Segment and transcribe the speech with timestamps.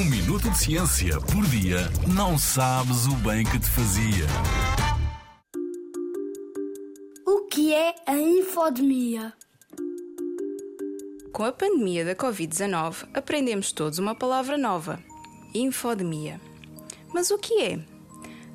[0.00, 4.24] Um minuto de ciência por dia não sabes o bem que te fazia.
[7.26, 9.34] O que é a infodemia?
[11.30, 14.98] Com a pandemia da Covid-19, aprendemos todos uma palavra nova:
[15.54, 16.40] infodemia.
[17.12, 17.78] Mas o que é?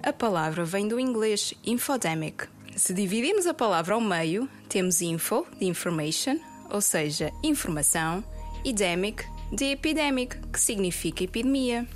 [0.02, 2.48] A palavra vem do inglês infodemic.
[2.75, 6.39] Se dividirmos a palavra ao meio, temos info, de information,
[6.71, 8.23] ou seja, informação,
[8.64, 11.88] e demic, de epidemic, que significa epidemia.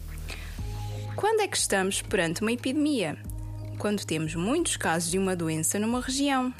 [1.15, 3.17] Quando é que estamos perante uma epidemia?
[3.77, 6.53] Quando temos muitos casos de uma doença numa região.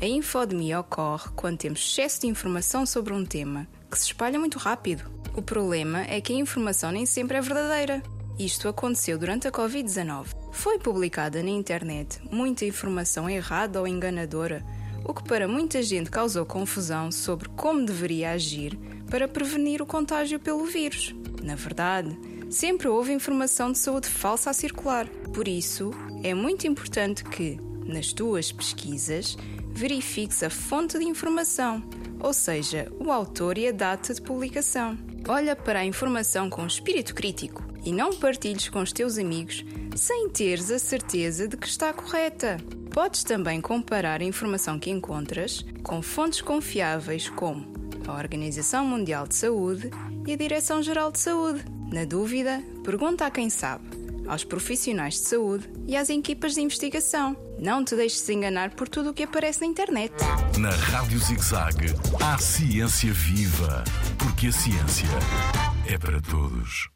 [0.00, 4.58] A infodemia ocorre quando temos excesso de informação sobre um tema, que se espalha muito
[4.58, 5.10] rápido.
[5.34, 8.02] O problema é que a informação nem sempre é verdadeira.
[8.38, 10.26] Isto aconteceu durante a Covid-19.
[10.52, 14.64] Foi publicada na internet muita informação errada ou enganadora,
[15.08, 18.76] o que para muita gente causou confusão sobre como deveria agir
[19.08, 21.14] para prevenir o contágio pelo vírus.
[21.42, 22.18] Na verdade,
[22.50, 25.06] sempre houve informação de saúde falsa a circular.
[25.32, 25.92] Por isso,
[26.24, 29.36] é muito importante que, nas tuas pesquisas,
[29.70, 31.82] verifiques a fonte de informação,
[32.20, 34.96] ou seja, o autor e a data de publicação.
[35.28, 39.64] Olha para a informação com espírito crítico e não partilhes com os teus amigos
[39.96, 42.58] sem teres a certeza de que está correta.
[42.90, 47.66] Podes também comparar a informação que encontras com fontes confiáveis como
[48.06, 49.90] a Organização Mundial de Saúde
[50.26, 51.64] e a Direção-Geral de Saúde.
[51.92, 53.84] Na dúvida, pergunta a quem sabe,
[54.26, 57.36] aos profissionais de saúde e às equipas de investigação.
[57.58, 60.12] Não te deixes enganar por tudo o que aparece na internet.
[60.58, 63.84] Na Rádio ZigZag, há ciência viva,
[64.18, 65.08] porque a ciência
[65.86, 66.95] é para todos.